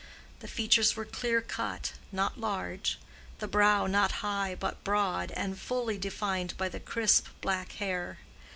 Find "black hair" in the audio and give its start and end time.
7.39-8.17